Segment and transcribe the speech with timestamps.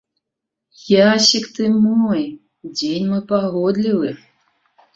[1.13, 2.23] Ясік ты мой,
[2.81, 4.09] дзень мой пагодлівы.